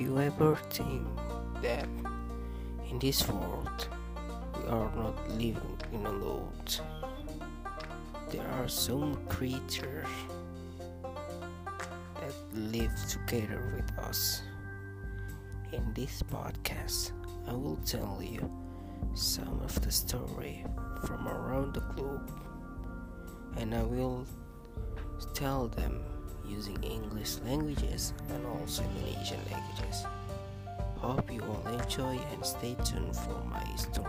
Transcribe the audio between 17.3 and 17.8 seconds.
I will